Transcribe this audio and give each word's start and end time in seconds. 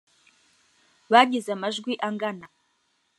bagize 1.11 1.49
amajwi 1.55 1.93
angana. 2.07 2.47